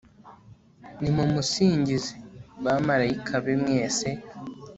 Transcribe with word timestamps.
nimumusingize, 1.01 2.11
bamalayika 2.63 3.35
be 3.43 3.53
mwese 3.61 4.07